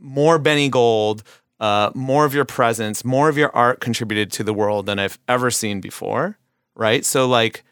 [0.00, 1.22] more Benny Gold,
[1.62, 5.16] uh, more of your presence, more of your art contributed to the world than I've
[5.28, 6.36] ever seen before,
[6.74, 7.04] right?
[7.04, 7.62] So like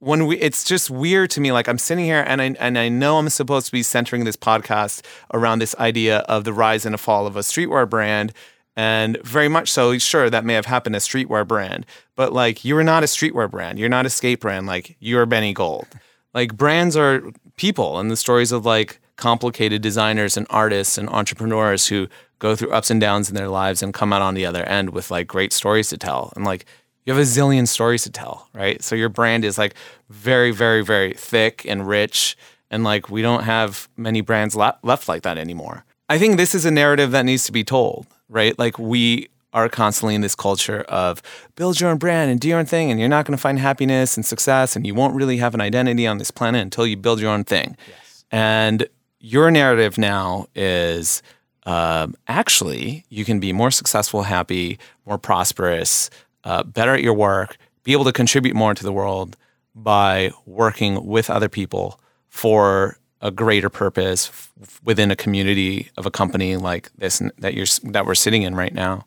[0.00, 2.88] when we it's just weird to me like i'm sitting here and i and i
[2.88, 6.94] know i'm supposed to be centering this podcast around this idea of the rise and
[6.94, 8.32] the fall of a streetwear brand
[8.76, 11.84] and very much so sure that may have happened a streetwear brand
[12.14, 15.26] but like you are not a streetwear brand you're not a skate brand like you're
[15.26, 15.88] benny gold
[16.32, 17.20] like brands are
[17.56, 22.06] people and the stories of like complicated designers and artists and entrepreneurs who
[22.38, 24.90] go through ups and downs in their lives and come out on the other end
[24.90, 26.66] with like great stories to tell and like
[27.08, 28.82] you have a zillion stories to tell, right?
[28.82, 29.74] So your brand is like
[30.10, 32.36] very, very, very thick and rich.
[32.70, 35.86] And like we don't have many brands le- left like that anymore.
[36.10, 38.58] I think this is a narrative that needs to be told, right?
[38.58, 41.22] Like we are constantly in this culture of
[41.56, 43.58] build your own brand and do your own thing, and you're not going to find
[43.58, 46.98] happiness and success, and you won't really have an identity on this planet until you
[46.98, 47.74] build your own thing.
[47.88, 48.24] Yes.
[48.30, 48.86] And
[49.18, 51.22] your narrative now is
[51.68, 56.08] um, actually you can be more successful, happy, more prosperous,
[56.44, 59.36] uh, better at your work, be able to contribute more to the world
[59.74, 62.00] by working with other people
[62.30, 67.66] for a greater purpose f- within a community of a company like this that you're
[67.92, 69.06] that we're sitting in right now.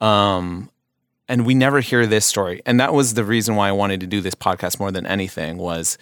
[0.00, 0.70] Um,
[1.28, 2.62] and we never hear this story.
[2.64, 5.56] And that was the reason why I wanted to do this podcast more than anything
[5.56, 5.98] was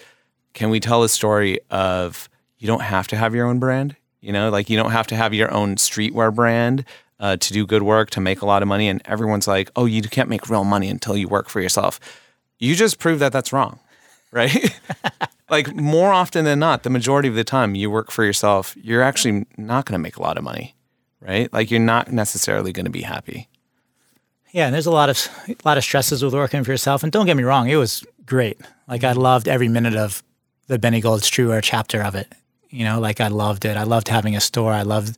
[0.52, 3.96] can we tell a story of you don't have to have your own brand?
[4.24, 6.84] You know, like you don't have to have your own streetwear brand
[7.20, 8.88] uh, to do good work, to make a lot of money.
[8.88, 12.00] And everyone's like, oh, you can't make real money until you work for yourself.
[12.58, 13.78] You just prove that that's wrong,
[14.32, 14.78] right?
[15.50, 19.02] like more often than not, the majority of the time you work for yourself, you're
[19.02, 20.74] actually not going to make a lot of money,
[21.20, 21.52] right?
[21.52, 23.48] Like you're not necessarily going to be happy.
[24.52, 27.02] Yeah, and there's a lot of a lot of stresses with working for yourself.
[27.02, 28.60] And don't get me wrong, it was great.
[28.86, 30.22] Like I loved every minute of
[30.68, 32.32] the Benny Gold's Streetwear chapter of it.
[32.74, 33.76] You know, like I loved it.
[33.76, 34.72] I loved having a store.
[34.72, 35.16] I loved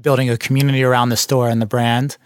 [0.00, 2.16] building a community around the store and the brand.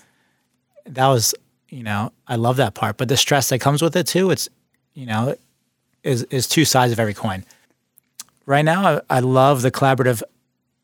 [0.86, 1.34] That was,
[1.68, 2.96] you know, I love that part.
[2.96, 4.48] But the stress that comes with it too, it's,
[4.94, 5.34] you know,
[6.04, 7.44] is is two sides of every coin.
[8.46, 10.22] Right now, I, I love the collaborative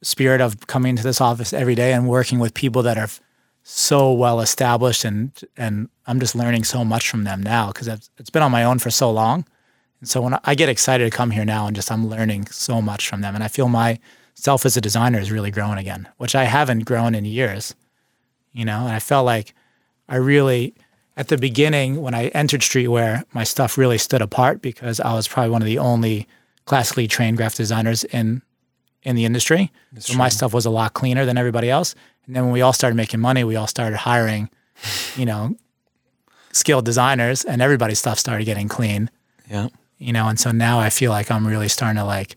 [0.02, 3.08] spirit of coming into this office every day and working with people that are
[3.62, 8.30] so well established and and I'm just learning so much from them now because it's
[8.30, 9.44] been on my own for so long.
[10.00, 12.82] And so when I get excited to come here now and just I'm learning so
[12.82, 16.34] much from them and I feel myself as a designer is really growing again, which
[16.34, 17.74] I haven't grown in years.
[18.52, 19.54] You know, and I felt like
[20.08, 20.74] I really
[21.16, 25.26] at the beginning when I entered streetwear, my stuff really stood apart because I was
[25.26, 26.26] probably one of the only
[26.66, 28.42] classically trained graphic designers in
[29.02, 29.72] in the industry.
[29.92, 30.18] That's so true.
[30.18, 31.94] my stuff was a lot cleaner than everybody else.
[32.26, 34.50] And then when we all started making money, we all started hiring,
[35.16, 35.56] you know,
[36.52, 39.10] skilled designers and everybody's stuff started getting clean.
[39.48, 39.68] Yeah.
[39.98, 42.36] You know, and so now I feel like I'm really starting to like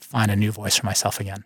[0.00, 1.44] find a new voice for myself again.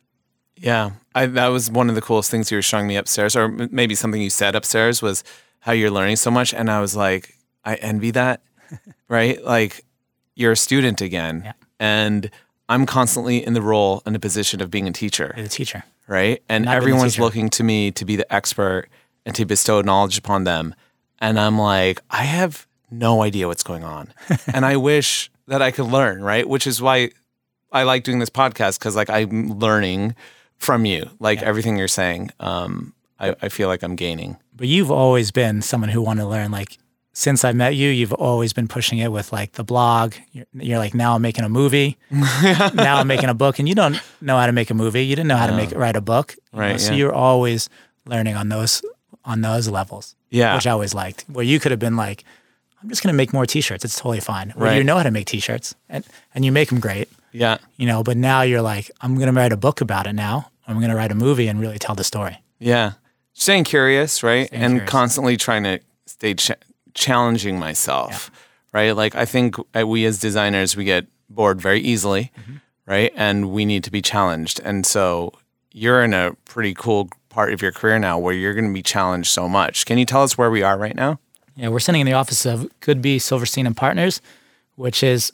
[0.57, 0.93] Yeah.
[1.15, 3.95] I, that was one of the coolest things you were showing me upstairs, or maybe
[3.95, 5.25] something you said upstairs was
[5.61, 6.55] how you're learning so much.
[6.55, 8.43] And I was like, I envy that,
[9.09, 9.43] right?
[9.45, 9.85] Like
[10.35, 11.43] you're a student again.
[11.45, 11.53] Yeah.
[11.79, 12.31] And
[12.69, 15.33] I'm constantly in the role and the position of being a teacher.
[15.37, 16.43] You're the teacher right?
[16.49, 18.89] And everyone's looking to me to be the expert
[19.25, 20.75] and to bestow knowledge upon them.
[21.21, 24.13] And I'm like, I have no idea what's going on.
[24.53, 26.49] and I wish that I could learn, right?
[26.49, 27.11] Which is why
[27.73, 30.15] I like doing this podcast because like I'm learning
[30.59, 31.47] from you, like yeah.
[31.47, 32.31] everything you're saying.
[32.39, 34.39] Um, I, I feel like I'm gaining.
[34.55, 36.53] But you've always been someone who wanted to learn.
[36.53, 36.79] Like
[37.13, 40.15] since I met you, you've always been pushing it with like the blog.
[40.31, 41.99] You're, you're like, now I'm making a movie.
[42.11, 45.05] now I'm making a book, and you don't know how to make a movie.
[45.05, 46.37] You didn't know how to make write a book.
[46.53, 46.73] Right.
[46.73, 46.77] Know?
[46.79, 47.69] So you're always
[48.07, 48.83] learning on those
[49.25, 50.15] on those levels.
[50.31, 50.55] Yeah.
[50.55, 51.25] Which I always liked.
[51.27, 52.23] Where you could have been like,
[52.83, 53.85] I'm just going to make more T-shirts.
[53.85, 54.53] It's totally fine.
[54.57, 54.77] Right.
[54.77, 57.09] you know how to make T-shirts, and and you make them great.
[57.33, 57.59] Yeah.
[57.77, 60.51] You know, but now you're like, I'm going to write a book about it now.
[60.67, 62.39] I'm going to write a movie and really tell the story.
[62.59, 62.93] Yeah.
[63.33, 64.47] Staying curious, right?
[64.47, 64.91] Staying and curious.
[64.91, 66.53] constantly trying to stay ch-
[66.95, 68.81] challenging myself, yeah.
[68.81, 68.97] right?
[68.97, 72.57] Like I think we as designers we get bored very easily, mm-hmm.
[72.87, 73.13] right?
[73.15, 74.61] And we need to be challenged.
[74.65, 75.33] And so
[75.73, 78.83] you're in a pretty cool part of your career now where you're going to be
[78.83, 79.87] challenged so much.
[79.87, 81.21] Can you tell us where we are right now?
[81.57, 84.21] Yeah, we're sitting in the office of Goodby Silverstein and Partners,
[84.77, 85.33] which is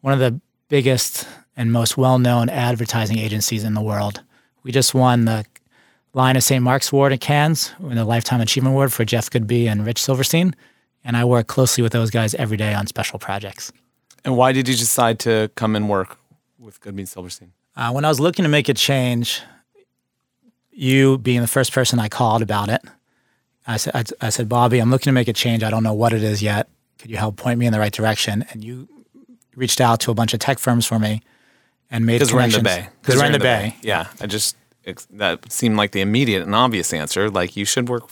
[0.00, 1.26] one of the biggest
[1.56, 4.22] and most well-known advertising agencies in the world.
[4.62, 5.44] We just won the
[6.12, 6.62] Lion of St.
[6.62, 10.54] Mark's Award at Cannes, the Lifetime Achievement Award for Jeff Goodby and Rich Silverstein
[11.06, 13.72] and I work closely with those guys every day on special projects.
[14.24, 16.18] And why did you decide to come and work
[16.58, 17.52] with Goodby and Silverstein?
[17.76, 19.40] Uh, when I was looking to make a change,
[20.72, 22.82] you being the first person I called about it,
[23.66, 25.62] I said, I, I said, Bobby, I'm looking to make a change.
[25.62, 26.68] I don't know what it is yet.
[26.98, 28.44] Could you help point me in the right direction?
[28.50, 28.88] And you
[29.54, 31.22] reached out to a bunch of tech firms for me
[31.90, 32.88] and made because we're in the Bay.
[33.02, 33.74] Because we're in the, Bay.
[33.74, 33.76] Bay.
[33.82, 34.56] Yeah, I just
[35.10, 37.28] that seemed like the immediate and obvious answer.
[37.28, 38.08] Like you should work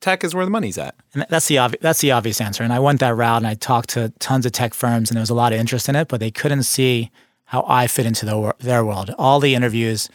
[0.00, 0.94] tech is where the money's at.
[1.14, 2.62] And that's the obvi- that's the obvious answer.
[2.62, 5.22] And I went that route and I talked to tons of tech firms and there
[5.22, 7.10] was a lot of interest in it, but they couldn't see
[7.44, 9.14] how I fit into their their world.
[9.18, 10.08] All the interviews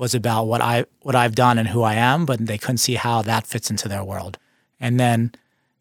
[0.00, 2.94] was about what I what I've done and who I am, but they couldn't see
[2.94, 4.38] how that fits into their world.
[4.80, 5.32] And then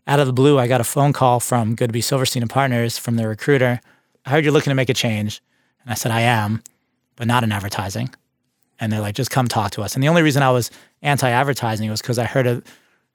[0.06, 3.16] out of the blue, I got a phone call from Goodby Silverstein and Partners from
[3.16, 3.80] the recruiter.
[4.26, 5.42] I heard you're looking to make a change.
[5.82, 6.62] And I said, I am,
[7.16, 8.14] but not in advertising.
[8.80, 9.96] And they're like, just come talk to us.
[9.96, 10.70] And the only reason I was
[11.02, 12.62] anti advertising was because I heard a,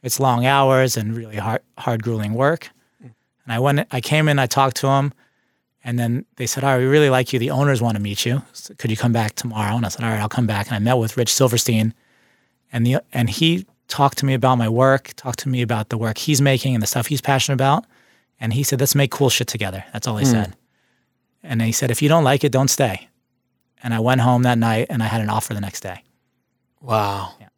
[0.03, 2.71] it's long hours and really hard, hard grueling work.
[3.03, 3.13] Mm.
[3.45, 5.13] And I went, I came in, I talked to them,
[5.85, 7.39] and then they said, "All right, we really like you.
[7.39, 8.43] The owners want to meet you.
[8.53, 10.75] So could you come back tomorrow?" And I said, "All right, I'll come back." And
[10.75, 11.95] I met with Rich Silverstein,
[12.73, 15.99] and the and he talked to me about my work, talked to me about the
[15.99, 17.85] work he's making and the stuff he's passionate about,
[18.41, 20.33] and he said, "Let's make cool shit together." That's all he hmm.
[20.33, 20.57] said.
[21.43, 23.09] And he said, "If you don't like it, don't stay."
[23.83, 26.03] And I went home that night, and I had an offer the next day.
[26.81, 27.35] Wow.
[27.39, 27.49] Yeah.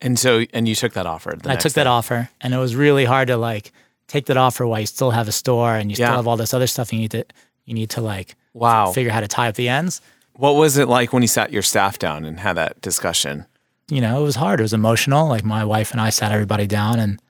[0.00, 1.38] And so, and you took that offer.
[1.44, 3.72] I took that offer, and it was really hard to like
[4.12, 6.52] take that offer while you still have a store and you still have all this
[6.54, 7.24] other stuff you need to
[7.64, 8.92] you need to like Wow.
[8.92, 10.02] figure how to tie up the ends.
[10.34, 13.46] What was it like when you sat your staff down and had that discussion?
[13.88, 14.60] You know, it was hard.
[14.60, 15.28] It was emotional.
[15.28, 17.20] Like my wife and I sat everybody down and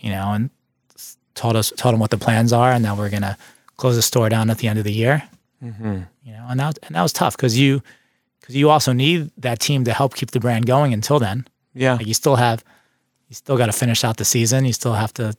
[0.00, 0.50] you know and
[1.34, 3.36] told us told them what the plans are and that we're gonna
[3.76, 5.22] close the store down at the end of the year.
[5.62, 6.00] Mm-hmm.
[6.24, 7.82] You know, and that and that was tough because you
[8.40, 11.46] because you also need that team to help keep the brand going until then.
[11.74, 11.94] Yeah.
[11.94, 12.64] Like you still have,
[13.28, 14.64] you still got to finish out the season.
[14.64, 15.34] You still have to,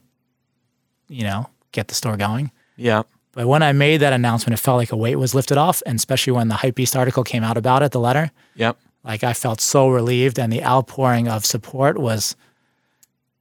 [1.13, 2.51] you know, get the store going.
[2.75, 3.03] Yeah.
[3.33, 5.95] But when I made that announcement, it felt like a weight was lifted off, and
[5.97, 8.77] especially when the Hypebeast article came out about it, the letter, Yep.
[9.03, 12.35] like I felt so relieved, and the outpouring of support was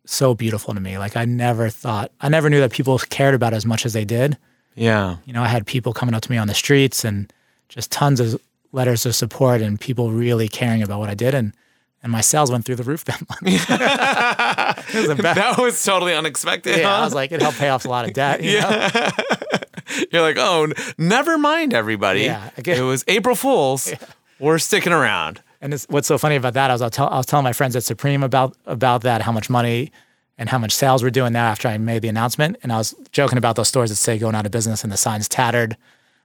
[0.05, 0.99] so beautiful to me.
[0.99, 3.93] Like I never thought, I never knew that people cared about it as much as
[3.93, 4.37] they did.
[4.75, 5.17] Yeah.
[5.27, 7.33] You know, I had people coming up to me on the streets and
[7.69, 8.41] just tons of
[8.73, 11.53] letters of support and people really caring about what I did, and
[12.03, 13.43] and my sales went through the roof that month.
[15.09, 15.17] was.
[15.19, 16.79] That was totally unexpected.
[16.79, 18.43] Yeah, I was like, it helped pay off a lot of debt.
[18.43, 18.89] You know?
[20.13, 22.23] You're like, oh, never mind, everybody.
[22.23, 23.93] Yeah, it was April Fools.
[24.39, 25.41] We're sticking around.
[25.61, 27.45] And it's, what's so funny about that, I was, I was, tell, I was telling
[27.45, 29.93] my friends at Supreme about about that, how much money
[30.37, 32.57] and how much sales we're doing now after I made the announcement.
[32.65, 34.97] And I was joking about those stores that say going out of business and the
[34.97, 35.77] sign's tattered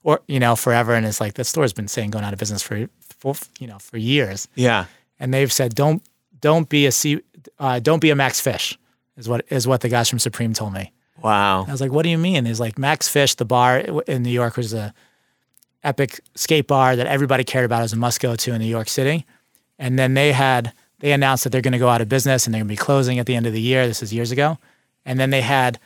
[0.04, 0.96] or, you know, forever.
[0.96, 3.78] And it's like, the store's been saying going out of business for, for you know,
[3.78, 4.48] for years.
[4.56, 4.86] Yeah.
[5.20, 6.04] And they've said, don't,
[6.40, 7.22] don't be a C,
[7.60, 8.78] uh, don't be a Max Fish
[9.18, 10.92] is what, is what the guys from Supreme told me.
[11.22, 11.66] Wow.
[11.68, 12.46] I was like, what do you mean?
[12.46, 14.94] He's like, Max Fish, the bar in New York was a
[15.84, 18.90] epic skate bar that everybody cared about as a must go to in New York
[18.90, 19.26] City.
[19.80, 22.54] And then they had, they announced that they're going to go out of business and
[22.54, 23.88] they're going to be closing at the end of the year.
[23.88, 24.58] This is years ago.
[25.06, 25.80] And then they had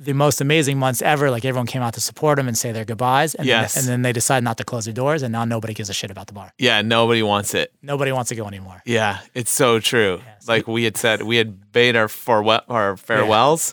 [0.00, 1.30] the most amazing months ever.
[1.30, 3.34] Like everyone came out to support them and say their goodbyes.
[3.34, 3.74] And, Yes.
[3.74, 5.22] then, and then they decided not to close their doors.
[5.22, 6.52] And now nobody gives a shit about the bar.
[6.58, 6.82] Yeah.
[6.82, 7.72] Nobody wants it.
[7.82, 8.82] Nobody wants to go anymore.
[8.84, 9.20] Yeah.
[9.34, 10.20] It's so true.
[10.48, 13.72] Like we had said, we had bade our farewell, our farewells,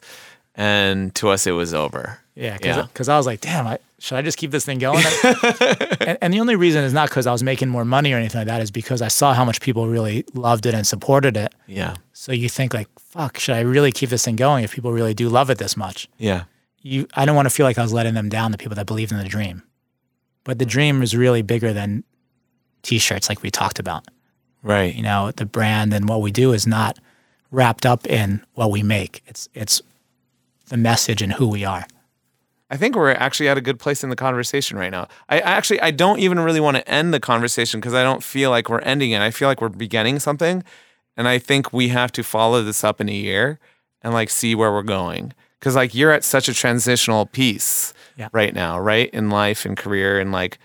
[0.56, 2.20] and to us it was over.
[2.36, 2.84] Yeah, Yeah.
[2.84, 5.04] because I was like, damn, I, should I just keep this thing going?
[6.02, 8.40] and, and the only reason is not because I was making more money or anything
[8.40, 11.54] like that, is because I saw how much people really loved it and supported it.
[11.68, 11.96] Yeah.
[12.12, 15.14] So you think like, fuck, should I really keep this thing going if people really
[15.14, 16.10] do love it this much?
[16.18, 16.46] Yeah.
[16.82, 18.88] You, I don't want to feel like I was letting them down, the people that
[18.88, 19.62] believed in the dream.
[20.44, 22.04] But the dream is really bigger than
[22.82, 24.08] t-shirts, like we talked about.
[24.64, 24.96] Right.
[24.96, 26.98] You know, the brand and what we do is not
[27.52, 29.22] wrapped up in what we make.
[29.28, 29.82] It's it's
[30.70, 31.86] the message and who we are.
[32.72, 35.08] I think we're actually at a good place in the conversation right now.
[35.30, 38.24] I I actually I don't even really want to end the conversation because I don't
[38.24, 39.20] feel like we're ending it.
[39.22, 40.64] I feel like we're beginning something,
[41.18, 43.60] and I think we have to follow this up in a year
[44.02, 45.34] and like see where we're going.
[45.60, 48.30] Because like you're at such a transitional piece Yeah.
[48.32, 50.58] right now, right in life and career, and like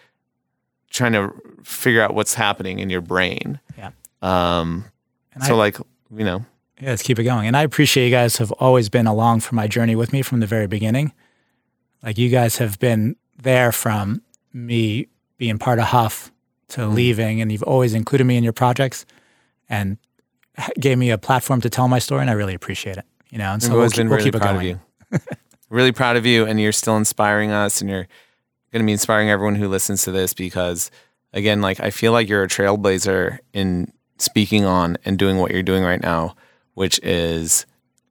[0.91, 1.33] trying to
[1.65, 3.59] figure out what's happening in your brain.
[3.77, 3.91] Yeah.
[4.23, 4.85] Um.
[5.35, 5.77] And so I- like
[6.17, 6.47] you know.
[6.81, 7.47] Yeah, let's keep it going.
[7.47, 10.41] And I appreciate you guys have always been along for my journey with me from
[10.41, 11.13] the very beginning.
[12.03, 16.33] Like you guys have been there from me being part of Huff
[16.69, 16.95] to mm.
[16.95, 19.07] leaving, and you've always included me in your projects
[19.69, 19.99] and
[20.79, 23.05] gave me a platform to tell my story, and I really appreciate it.
[23.31, 24.81] You know, and so I've we'll, always keep, been we'll really keep proud going.
[25.13, 25.37] of you.
[25.69, 28.07] really proud of you, and you're still inspiring us, and you're
[28.73, 30.91] going to be inspiring everyone who listens to this because,
[31.33, 35.63] again, like I feel like you're a trailblazer in speaking on and doing what you're
[35.63, 36.37] doing right now,
[36.75, 37.67] which is,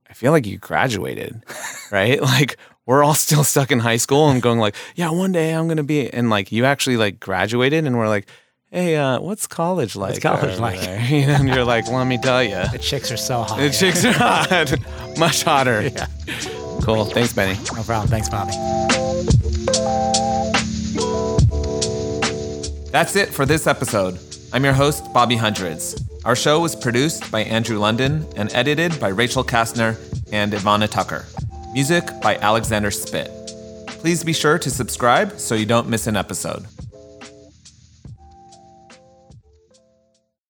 [0.09, 1.43] I feel like you graduated,
[1.91, 2.21] right?
[2.21, 5.67] Like we're all still stuck in high school and going like, yeah, one day I'm
[5.67, 8.27] going to be, and like you actually like graduated, and we're like.
[8.71, 10.21] Hey, uh, what's college like?
[10.21, 10.81] college over like?
[11.09, 12.61] You know, and you're like, let me tell you.
[12.73, 13.57] The chicks are so hot.
[13.57, 14.73] The chicks are hot,
[15.17, 15.83] much hotter.
[15.83, 16.07] Yeah.
[16.81, 17.05] Cool.
[17.05, 17.57] Thanks, Benny.
[17.73, 18.09] No problem.
[18.09, 18.51] Thanks, Bobby.
[22.91, 24.19] That's it for this episode.
[24.51, 26.01] I'm your host, Bobby Hundreds.
[26.25, 29.95] Our show was produced by Andrew London and edited by Rachel Kastner
[30.33, 31.25] and Ivana Tucker.
[31.75, 33.29] Music by Alexander Spit.
[33.87, 36.65] Please be sure to subscribe so you don't miss an episode.